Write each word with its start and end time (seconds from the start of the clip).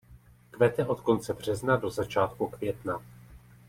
Kvete 0.51 0.85
od 0.85 1.01
konce 1.01 1.33
března 1.33 1.77
do 1.77 1.89
začátku 1.89 2.47
května. 2.49 3.01